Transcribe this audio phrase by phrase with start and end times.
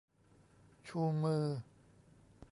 [0.87, 1.45] ชูมือ